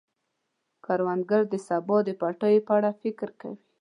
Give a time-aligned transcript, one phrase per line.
[0.85, 3.57] کروندګر د سبا د پټیو په اړه فکر کوي